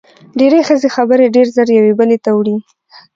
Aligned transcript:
ډېری 0.39 0.61
ښځې 0.67 0.87
خبرې 0.95 1.25
ډېرې 1.35 1.51
زر 1.57 1.67
یوې 1.77 1.93
بلې 1.99 2.17
ته 2.25 2.29
وړي. 2.37 2.55